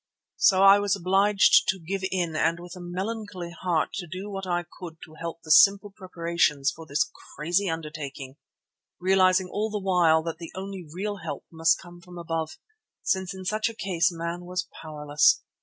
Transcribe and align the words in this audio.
So 0.37 0.63
I 0.63 0.79
was 0.79 0.95
obliged 0.95 1.67
to 1.67 1.77
give 1.77 2.01
in 2.11 2.35
and 2.35 2.59
with 2.59 2.75
a 2.75 2.79
melancholy 2.81 3.51
heart 3.51 3.93
to 3.99 4.07
do 4.07 4.31
what 4.31 4.47
I 4.47 4.63
could 4.63 4.97
to 5.05 5.13
help 5.13 5.35
in 5.35 5.41
the 5.43 5.51
simple 5.51 5.91
preparations 5.91 6.71
for 6.75 6.87
this 6.87 7.11
crazy 7.35 7.69
undertaking, 7.69 8.37
realizing 8.99 9.47
all 9.47 9.69
the 9.69 9.77
while 9.77 10.23
that 10.23 10.39
the 10.39 10.51
only 10.55 10.83
real 10.91 11.17
help 11.17 11.45
must 11.51 11.77
come 11.79 12.01
from 12.01 12.17
above, 12.17 12.57
since 13.03 13.35
in 13.35 13.45
such 13.45 13.69
a 13.69 13.75
case 13.75 14.11
man 14.11 14.45
was 14.45 14.67
powerless. 14.81 15.43